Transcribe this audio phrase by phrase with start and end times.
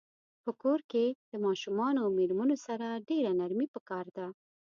[0.43, 4.25] په کور کښی د ماشومانو او میرمنو سره ډیره نرمی پکار ده